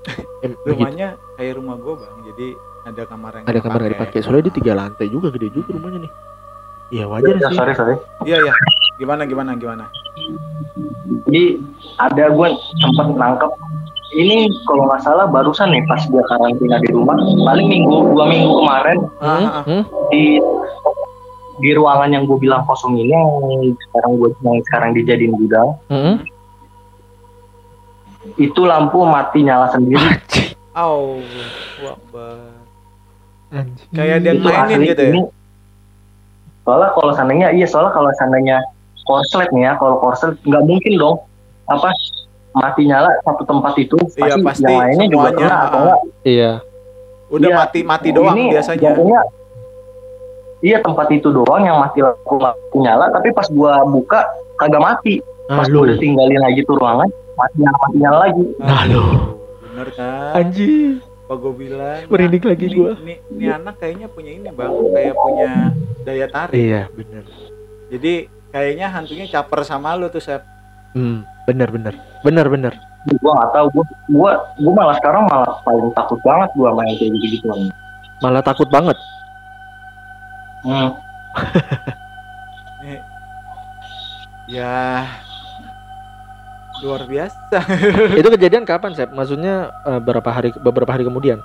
[0.43, 0.73] Em, begitu.
[0.73, 2.15] rumahnya kayak rumah gue bang.
[2.33, 2.47] Jadi
[2.83, 4.19] ada kamar yang Ada kamar nggak dipakai.
[4.23, 6.11] Soalnya dia tiga lantai juga gede juga rumahnya nih.
[6.93, 7.57] Iya wajar ya, sih.
[7.57, 8.53] sorry sorry Iya ya.
[8.97, 9.85] Gimana gimana gimana?
[11.23, 11.43] Jadi
[11.97, 13.51] ada gue sempat nangkep
[14.13, 18.51] ini kalau nggak salah barusan nih pas dia karantina di rumah paling minggu dua minggu
[18.59, 19.25] kemarin Hmm?
[19.41, 19.83] Ah, ah, Hmm?
[20.09, 20.37] di
[21.55, 23.29] di ruangan yang gue bilang kosong ini yang
[23.87, 26.15] sekarang gue yang sekarang dijadiin gudang Mm-mm.
[28.35, 30.01] itu lampu mati nyala sendiri
[31.79, 32.57] wakbar.
[33.53, 33.85] Anjing.
[33.93, 35.09] Kayak dia mainin asli gitu ya.
[35.13, 35.21] ini
[36.63, 38.57] soalnya kalau seandainya iya soalnya kalau seandainya
[39.03, 41.17] korslet nih ya kalau korslet nggak mungkin dong
[41.65, 41.89] apa
[42.53, 46.51] mati nyala satu tempat itu Iya, pasti yang lainnya juga kena atau enggak Iya.
[47.27, 48.81] Udah Iya, mati mati doang ini biasanya.
[48.83, 49.19] jatuhnya
[50.61, 52.39] iya tempat itu doang yang mati lampu
[52.75, 54.23] nyala tapi pas gua buka
[54.55, 55.75] kagak mati Nah, pas lu.
[55.75, 58.81] gua udah tinggalin lagi tuh ruangan mati nyala mati nyala lagi Nah.
[59.63, 60.31] Bener kan?
[60.37, 61.01] Anjing.
[61.23, 61.99] Apa gue bilang?
[62.05, 62.91] Merinding lagi ini, gua.
[62.95, 65.49] Ini, ini anak kayaknya punya ini bang, kayak punya
[66.03, 66.53] daya tarik.
[66.53, 67.25] Iya, bener.
[67.89, 68.13] Jadi
[68.53, 70.45] kayaknya hantunya caper sama lu tuh Sep.
[70.93, 71.93] Hmm, bener bener.
[72.21, 72.73] Bener bener.
[73.19, 77.11] gua nggak tahu gua gua gua malah sekarang malah paling takut banget gua main kayak
[77.11, 77.45] gitu gitu
[78.21, 78.95] Malah takut banget.
[80.63, 80.89] hmm.
[82.79, 82.99] Nih,
[84.47, 85.03] ya
[86.79, 87.57] luar biasa.
[88.19, 89.09] itu kejadian kapan, Sep?
[89.09, 91.39] Maksudnya eh, berapa hari beberapa hari kemudian?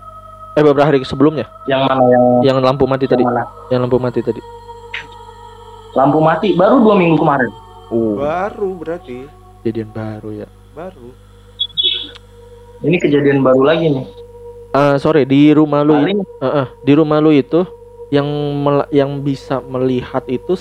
[0.55, 1.47] Eh beberapa hari sebelumnya?
[1.65, 3.23] yang mana yang, Yang lampu mati tadi.
[3.23, 4.41] yang mana Yang lampu mati tadi.
[5.93, 7.51] Lampu mati baru dua minggu kemarin
[7.89, 9.25] Oh, baru berarti,
[9.63, 10.49] kejadian baru ya.
[10.73, 11.09] baru.
[12.79, 14.07] ini kejadian baru lagi nih
[14.69, 17.65] Eh sorry, di rumah lu paling Eh, eh, di rumah lu itu
[18.09, 18.29] yang
[18.61, 20.55] mel- yang bisa melihat itu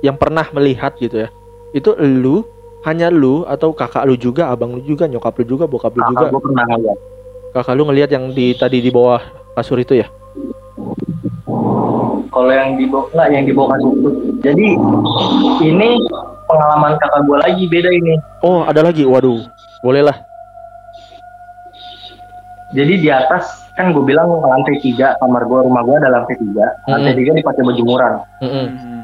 [0.00, 1.28] yang pernah melihat gitu ya.
[1.70, 2.48] Itu lu,
[2.82, 6.26] hanya lu atau kakak lu juga, abang lu juga, nyokap lu juga, bokap lu juga.
[6.26, 6.98] kakak gua pernah ngeliat
[7.52, 9.20] Kakak lu ngelihat yang di tadi di bawah
[9.52, 10.08] kasur itu ya?
[12.36, 14.10] Kalau yang di bawah nggak yang di bawah kasur itu
[14.44, 14.66] jadi
[15.64, 15.88] ini
[16.44, 19.02] pengalaman kakak gua lagi beda ini Oh, ada lagi.
[19.08, 19.40] Waduh.
[19.80, 20.16] Boleh lah.
[22.70, 26.66] jadi di atas kan gue bilang lantai tiga kamar gua rumah gua ada lantai tiga
[26.84, 27.18] lantai Mm-mm.
[27.22, 27.82] tiga dipakai baju
[28.42, 28.66] Mm-mm.
[28.74, 29.02] Hmm.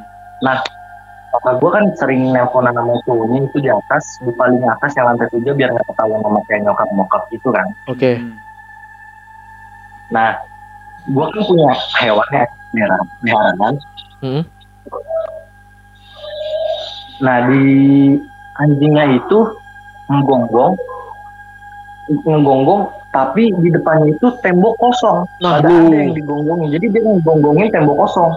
[1.33, 5.31] kakak gua kan sering nelponan sama cowoknya itu di atas di paling atas yang lantai
[5.31, 8.19] tiga biar nggak ketahuan sama kayak nyokap nyokap gitu kan Oke.
[8.19, 8.35] Hmm.
[10.11, 10.37] nah
[11.09, 11.71] gua kan punya
[12.03, 13.75] hewannya peliharaan peliharaan
[14.21, 14.43] Mm-mm.
[17.21, 17.63] nah di
[18.59, 19.39] anjingnya itu
[20.09, 20.75] menggonggong
[22.27, 22.83] menggonggong
[23.13, 25.87] tapi di depannya itu tembok kosong Nah, ada lu.
[25.87, 28.33] ada yang digonggongin jadi dia menggonggongin tembok kosong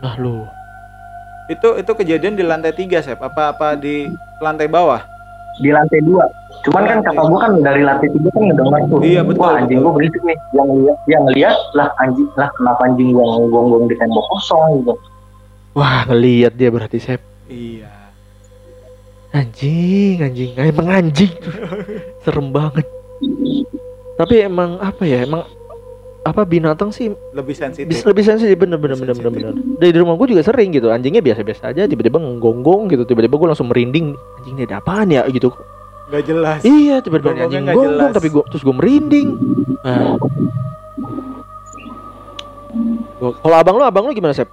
[0.00, 0.48] Nah, lu.
[1.46, 3.20] Itu itu kejadian di lantai tiga Sep.
[3.20, 5.04] Apa apa di lantai bawah?
[5.60, 6.24] di lantai dua
[6.60, 9.78] cuman kan kakak gua kan dari lantai tiga kan ngedenger tuh Iya, betul, wah anjing
[9.80, 13.96] gua berisik nih yang lihat yang lihat lah anjing lah kenapa anjing gua ngegonggong di
[13.96, 14.94] tembok kosong gitu
[15.70, 17.22] Wah, ngelihat dia berarti Sep.
[17.46, 17.86] Iya.
[19.30, 20.50] Anjing, anjing.
[20.58, 21.30] Emang anjing.
[22.26, 22.82] Serem banget.
[24.18, 25.22] Tapi emang apa ya?
[25.22, 25.46] Emang
[26.20, 27.88] apa binatang sih Lebih sensitif.
[27.88, 31.24] bisa lebih sensitif bener bener bener bener bener dari rumah gue juga sering gitu anjingnya
[31.24, 35.24] biasa biasa aja tiba-tiba ngegonggong gitu tiba-tiba gue langsung merinding anjing ini ada apaan ya
[35.32, 35.48] gitu
[36.10, 36.60] Gak jelas.
[36.66, 38.12] iya tiba-tiba nggak gonggong jelas.
[38.18, 39.28] tapi gue terus gue merinding.
[39.86, 40.18] Nah.
[43.20, 44.50] Kalau abang lu abang lu gimana sep?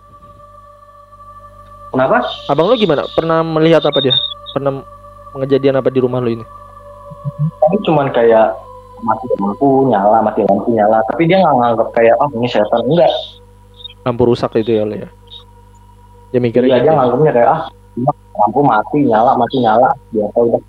[1.89, 2.21] Kenapa?
[2.45, 3.09] Abang lu gimana?
[3.09, 4.13] Pernah melihat apa dia?
[4.53, 4.85] Pernah
[5.33, 6.45] kejadian apa di rumah lu ini?
[7.57, 8.53] Tapi cuman kayak
[9.01, 11.01] mati lampu nyala mati lampu nyala.
[11.09, 12.85] Tapi dia nggak nganggap kayak oh ini setan.
[12.85, 13.09] Enggak.
[14.05, 15.09] Lampu rusak itu ya lo ya?
[16.29, 16.97] Dia mikirnya iya gitu dia ya.
[17.01, 17.61] nganggapnya kayak ah
[18.37, 19.89] lampu mati nyala mati nyala.
[20.13, 20.61] Biasa udah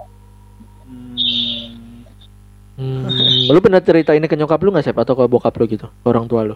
[2.78, 3.10] Hmm.
[3.50, 4.94] Lu pernah cerita ini ke nyokap lu nggak sep?
[4.94, 5.90] Atau ke bokap lu gitu?
[6.06, 6.54] Orang tua lu?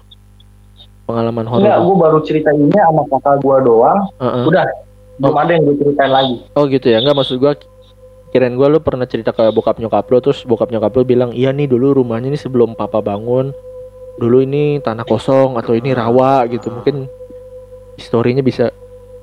[1.02, 4.00] Pengalaman enggak horor gue baru cerita ini sama kakak gue doang.
[4.22, 4.44] Heeh.
[4.46, 4.64] udah
[5.18, 6.36] belum ada yang gue ceritain lagi.
[6.54, 7.52] Oh gitu ya, nggak maksud gua
[8.32, 11.52] kirain gua lu pernah cerita ke bokap nyokap lu terus bokap nyokap lu bilang iya
[11.52, 13.52] nih dulu rumahnya ini sebelum papa bangun
[14.16, 16.70] dulu ini tanah kosong atau ini rawa gitu.
[16.70, 17.10] Mungkin
[17.98, 18.70] historinya bisa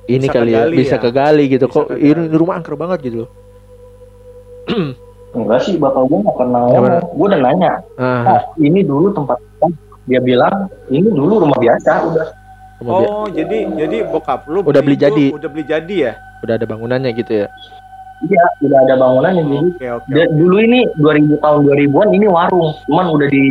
[0.06, 1.02] ini Bisa kali ya kegali bisa ya.
[1.02, 1.64] kegali gitu.
[1.66, 2.06] Bisa kok kegali.
[2.06, 3.24] ini rumah angker banget gitu
[5.32, 9.38] enggak sih bapak gue nggak pernah ngomong gue udah nanya ah "Pak, ini dulu tempat
[9.38, 9.66] apa?"
[10.04, 10.54] dia bilang
[10.88, 12.26] ini dulu rumah biasa udah
[12.78, 15.24] rumah bi- Oh, jadi jadi bokap lu Udah beli itu jadi.
[15.30, 16.12] Udah beli jadi ya?
[16.40, 17.46] udah ada bangunannya gitu ya
[18.20, 20.08] iya udah ada bangunannya jadi Oke, oke.
[20.08, 23.44] Da- dulu ini 2000 tahun 2000-an ini warung cuman udah di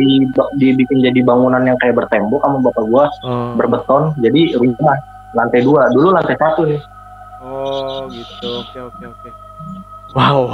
[0.56, 3.54] dibikin jadi bangunan yang kayak bertembok sama bapak gua oh.
[3.54, 4.98] berbeton jadi rumah
[5.32, 6.82] lantai dua dulu lantai satu nih
[7.40, 8.60] Oh, gitu.
[8.60, 9.30] Oke, oke, oke.
[10.12, 10.44] wow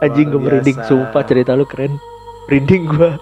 [0.00, 1.98] anjing gue merinding sumpah cerita lu keren
[2.46, 3.18] merinding gua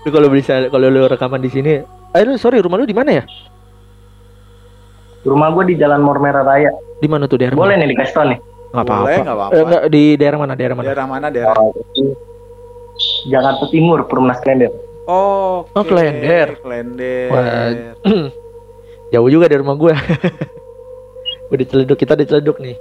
[0.00, 3.20] lu kalau bisa kalau lu rekaman di sini eh lu sorry rumah lu di mana
[3.20, 3.24] ya
[5.22, 7.84] rumah gua di Jalan Mor Merah Raya di mana tuh daerah boleh mana?
[7.84, 8.38] nih dikasih tau nih
[8.70, 9.52] nggak apa-apa Boleh, nggak apa-apa.
[9.52, 11.54] Eh, nggak, di daerah mana daerah mana Daerah mana daerah?
[11.58, 11.74] Oh,
[13.26, 14.70] Jakarta Timur Perumnas Klender
[15.10, 16.54] Oh, Oh, Klender.
[16.62, 17.28] Klender.
[17.34, 17.74] Wah.
[19.10, 19.90] Jauh juga dari rumah gue.
[21.50, 22.78] Udah celeduk kita diceleduk nih.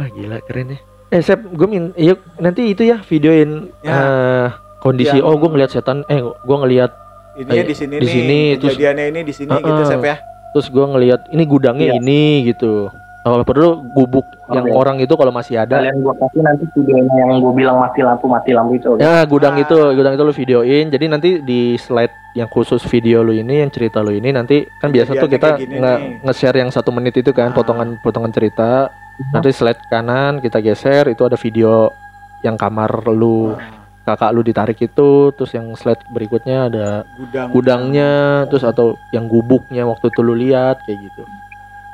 [0.00, 0.78] Wah gila keren ya.
[1.10, 3.92] Eh Sep, gue min, yuk nanti itu ya videoin Ya.
[3.92, 4.46] eh,
[4.78, 5.12] kondisi.
[5.12, 6.08] Yang- Oh gue ngeliat setan.
[6.08, 6.92] Eh gue ngeliat
[7.30, 8.10] Ini Eh, di sini di nih.
[8.10, 9.62] sini, terus- Kejadiannya ini di sini Uh-uh.
[9.62, 10.16] gitu Sep ya.
[10.50, 11.96] terus gue ngeliat ini gudangnya Iya.
[11.96, 12.90] ini gitu.
[13.20, 14.72] Kalau perlu gubuk yang Oke.
[14.74, 15.76] orang itu kalau masih ada.
[15.78, 18.88] Kalian gua kasih nanti videonya yang gua bilang mati lampu mati lampu itu.
[18.90, 18.98] oke?
[18.98, 19.62] Ya gudang Ah.
[19.62, 20.84] itu, gudang itu lu videoin.
[20.88, 24.88] Jadi nanti di slide yang khusus video lu ini, yang cerita lu ini nanti kan
[24.88, 27.54] biasa tuh kita nge- nge-share yang satu menit itu kan, Ah.
[27.54, 28.88] potongan-potongan cerita.
[29.30, 31.92] Nanti slide kanan kita geser itu ada video
[32.40, 33.76] yang kamar lu, Nah,
[34.08, 37.48] kakak lu ditarik itu, terus yang slide berikutnya ada gudang.
[37.52, 38.12] gudangnya,
[38.46, 41.22] terus atau yang gubuknya waktu itu lu lihat kayak gitu.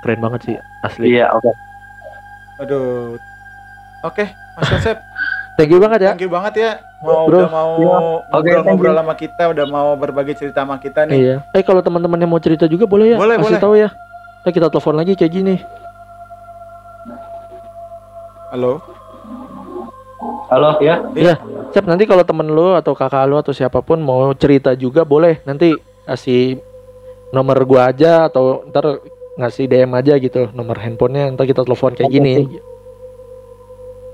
[0.01, 1.13] Keren banget sih asli.
[1.13, 1.51] Iya, oke.
[2.59, 3.19] Aduh.
[4.03, 4.23] Oke,
[4.55, 4.97] Mas Yosep,
[5.57, 6.11] Thank you banget ya.
[6.13, 6.71] thank you banget ya.
[7.01, 7.43] Mau Bro.
[7.43, 7.97] udah mau Iya.
[8.31, 11.17] Ngobrol-ngobrol sama kita, udah mau berbagi cerita sama kita nih.
[11.17, 11.37] Iya.
[11.51, 13.19] Eh kalau teman-teman yang mau cerita juga boleh ya?
[13.19, 13.61] Boleh, Kasih boleh.
[13.61, 13.89] tahu ya.
[14.41, 15.57] Ntar kita telepon lagi kayak gini.
[18.57, 18.81] Halo.
[20.49, 21.05] Halo, ya.
[21.13, 21.37] Iya,
[21.77, 25.45] Siap nanti kalau temen lu atau kakak lu atau siapa pun mau cerita juga boleh.
[25.45, 25.77] Nanti
[26.09, 26.57] kasih
[27.37, 29.05] nomor gua aja atau ntar
[29.37, 32.57] ngasih DM aja gitu nomor handphonenya ntar kita telepon kayak gini.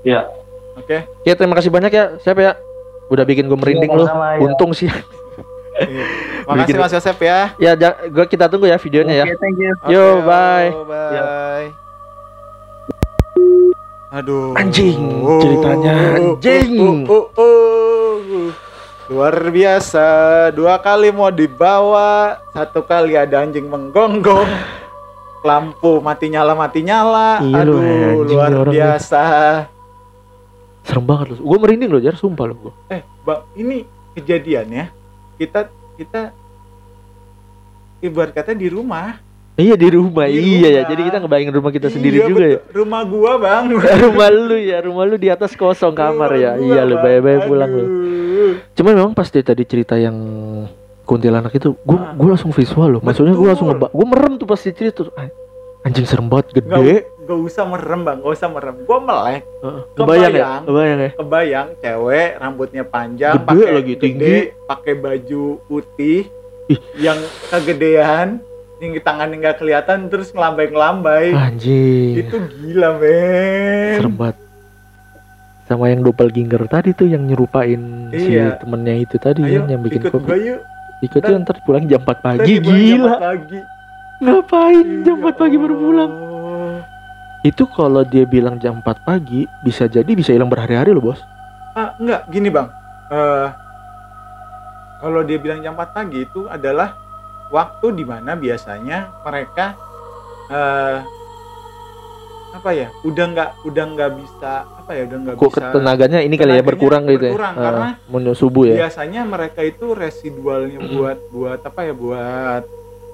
[0.03, 0.27] Iya.
[0.75, 1.07] Oke.
[1.23, 2.59] Ya terima kasih banyak ya, siap ya.
[3.07, 4.03] Udah bikin gue merinding lu.
[4.03, 4.39] sama-sama, ya.
[4.43, 4.91] Untung sih.
[4.91, 6.03] Iya.
[6.43, 7.39] Makasih Bikin- Mas Yosep ya.
[7.55, 9.25] ya ja- gua kita tunggu ya videonya ya.
[9.25, 9.71] Oke, thank you.
[9.87, 10.67] Yo, Oke, bye.
[10.69, 11.67] oh, bye.
[14.13, 14.53] Aduh.
[14.53, 17.09] Anjing, ceritanya anjing.
[17.09, 18.49] Oh, oh, oh, oh.
[19.09, 20.05] Luar biasa.
[20.53, 24.45] Dua kali mau dibawa, satu kali ada anjing menggonggong.
[25.41, 27.41] Lampu mati nyala mati nyala.
[27.41, 29.23] Iya Aduh, anjing luar biasa.
[30.85, 31.49] Serem banget lu.
[31.49, 32.73] Gue merinding loh, jar sumpah gua.
[32.93, 33.81] Eh, Bang, ini
[34.13, 34.85] kejadian ya.
[35.41, 36.29] Kita kita
[38.05, 39.32] ibarat kata di rumah.
[39.53, 40.69] Iya di rumah, Di iya ya.
[40.73, 40.89] rumah.
[40.89, 42.57] Jadi kita ngebayangin rumah kita sendiri Iya, juga ya.
[42.57, 42.73] betul.
[42.75, 43.63] Rumah gua, Bang.
[44.03, 46.51] rumah lu ya, rumah lu di atas kosong kamar ya.
[46.55, 47.85] Gua, Iya lu bye-bye pulang lu.
[48.73, 50.17] Cuman memang pas dia tadi cerita yang
[51.03, 52.11] kuntilanak itu, gue Ah.
[52.11, 53.01] gue langsung visual loh.
[53.01, 53.45] Maksudnya Betul.
[53.45, 55.13] langsung ngebak, gue merem tuh pas dia cerita tuh.
[55.13, 55.29] "Ah,
[55.83, 57.03] Anjing serem banget, gede.
[57.19, 58.75] nggak usah merem bang, nggak usah merem.
[58.81, 60.61] Gua melek, Heeh, Kebayang ya, kebayang.
[60.63, 61.11] kebayang ya.
[61.13, 64.35] kebayang cewek rambutnya panjang, Gede pakai lagi, tinggi.
[64.63, 66.19] pakai baju putih,
[66.65, 66.79] Ih.
[66.97, 68.39] yang kegedean,
[68.83, 71.31] yang tangannya nggak kelihatan, terus ngelambai-ngelambai.
[71.31, 73.95] Anjing, Itu gila men.
[73.97, 74.37] serem banget.
[75.63, 78.59] Sama yang doppelganger tadi tuh yang nyerupain Iya.
[78.59, 80.35] si temennya itu tadi Ayo yang bikin ikut kopi.
[80.43, 80.59] yuk.
[81.01, 83.09] Ikut Ntar- tuh ntar pulang jam 4 pagi, pulang jam gila.
[83.09, 83.59] 4 pagi.
[84.19, 86.13] Ngapain jam Iya 4 pagi baru pulang?
[87.41, 91.19] Itu kalau dia bilang jam 4 pagi, bisa jadi bisa hilang berhari-hari loh bos.
[91.73, 92.67] Ah, enggak, gini bang.
[93.09, 93.47] Eh
[94.97, 96.95] kalau dia bilang jam 4 pagi itu adalah
[97.49, 99.75] waktu di mana biasanya mereka
[100.47, 100.99] eh
[102.53, 102.87] apa ya?
[103.01, 105.01] Udah nggak udah nggak bisa apa ya?
[105.09, 105.65] Udah nggak bisa.
[105.73, 107.31] tenaganya ini kali ya berkurang gitu ya.
[107.33, 108.75] berkurang, Ah, karena menuju subuh ya.
[108.79, 111.93] Biasanya mereka itu residualnya buat buat apa ya?
[111.93, 112.63] Buat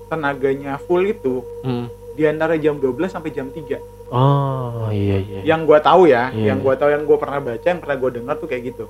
[0.07, 1.87] tenaganya full itu Hmm.
[2.13, 3.79] di antara jam 12 sampai jam 3.
[4.09, 5.39] Oh iya iya.
[5.45, 6.51] Yang gua tahu ya, Iya.
[6.51, 8.85] yang gua tahu yang gua pernah baca, yang pernah gua dengar tuh kayak gitu.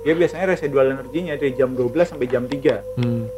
[0.00, 3.28] Dia biasanya residual energinya dari jam 12 sampai jam 3 Hmm.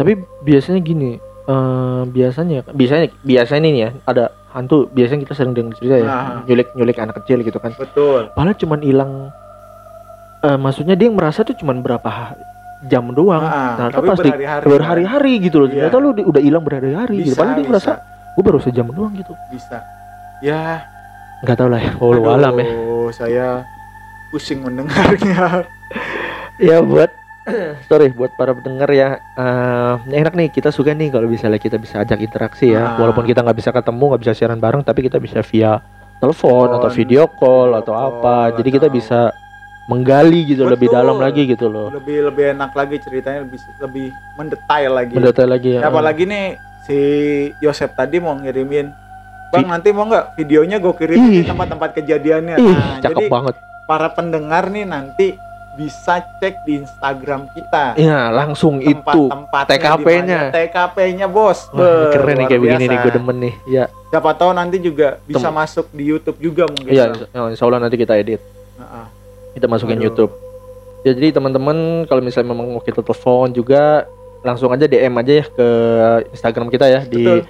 [0.00, 5.76] Tapi biasanya gini, eh biasanya biasanya biasanya ini ya ada hantu biasanya kita sering dengar
[5.76, 6.40] cerita ya Nah.
[6.42, 7.76] nyulik nyulik anak kecil gitu kan.
[7.76, 8.32] Betul.
[8.32, 9.12] Padahal cuman hilang
[10.40, 12.32] eh maksudnya dia merasa tuh cuman berapa
[12.82, 13.44] jam doang.
[13.44, 14.64] Ah, Nah, tapi pasti berhari-hari.
[14.64, 15.68] berhari-hari gitu loh.
[15.68, 15.86] Iya.
[15.86, 17.36] Ternyata lu di- udah hilang berhari-hari gitu.
[17.36, 17.92] Padahal dia bisa, merasa
[18.32, 19.36] gue baru sejam doang gitu.
[19.52, 19.84] bisa.
[20.40, 20.88] Ya,
[21.40, 21.92] Nggak tahu lah ya.
[21.94, 22.66] Walau alam ya.
[23.12, 23.46] Saya
[24.30, 25.68] pusing mendengarnya.
[26.56, 27.12] Ya buat
[27.88, 32.00] sorry buat para pendengar ya eh, enak nih kita suka nih kalau misalnya kita bisa
[32.00, 32.96] ajak interaksi ya Ah.
[32.96, 35.80] walaupun kita nggak bisa ketemu nggak bisa siaran bareng tapi kita bisa via
[36.16, 39.32] telepon atau video call video atau call, apa jadi kita bisa
[39.86, 40.98] menggali gitu lebih Betul.
[41.00, 45.12] dalam lagi gitu loh lebih lebih enak lagi ceritanya lebih lebih mendetail lagi.
[45.16, 46.44] mendetail lagi ya Ya, apalagi nih
[46.82, 46.98] si
[47.58, 48.92] Yosep tadi mau ngirimin
[49.50, 51.48] Bang nanti mau nggak videonya gue kirimin di Ih.
[51.48, 52.54] tempat-tempat kejadiannya.
[52.54, 55.34] ih Nah, cakep jadi banget para pendengar nih nanti
[55.80, 57.96] bisa cek di Instagram kita.
[57.96, 60.40] ya langsung itu tempat-tempatnya TKP-nya.
[60.44, 60.52] di.
[60.52, 61.72] TKP-nya bos.
[61.72, 65.16] Wah, Ber, keren nih kayak begini nih gue demen nih ya Siapa tahu nanti juga
[65.24, 66.90] bisa Tem- masuk di YouTube juga mungkin.
[66.90, 67.48] iya Bang.
[67.48, 68.42] insya Allah nanti kita edit
[68.76, 69.06] Heeh.
[69.54, 70.06] kita masukin Aduh.
[70.06, 70.32] YouTube
[71.00, 74.04] ya jadi teman-teman kalau misalnya memang mau kita telepon juga
[74.40, 75.68] langsung aja DM aja ya ke
[76.30, 77.40] Instagram kita ya di Betul.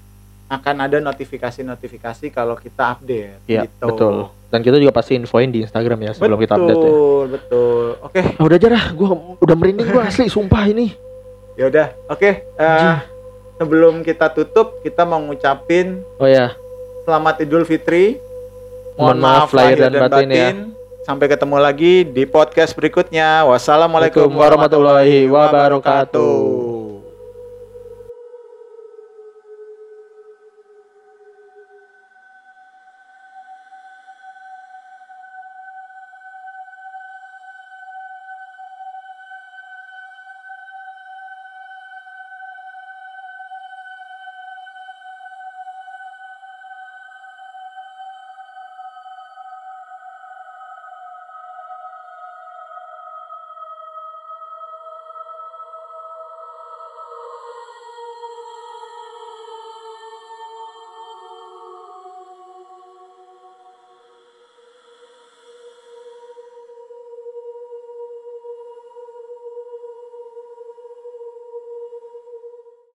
[0.48, 3.86] akan ada notifikasi-notifikasi kalau kita update Iya, gitu.
[3.86, 4.16] betul.
[4.50, 6.90] Dan kita juga pasti infoin di Instagram ya sebelum kita update ya.
[6.90, 10.90] betul betul oke Ah, udah aja dah, gua udah merinding gua asli sumpah ini.
[11.54, 12.98] ya udah oke eh, Anjing.
[13.56, 16.58] sebelum kita tutup kita mau ngucapin Oh ya,
[17.10, 18.22] Selamat Idul Fitri.
[18.94, 20.54] Mohon maaf lahir dan batin ya.
[21.02, 23.50] Sampai ketemu lagi di podcast berikutnya.
[23.50, 26.69] Wassalamualaikum warahmatullahi wabarakatuh.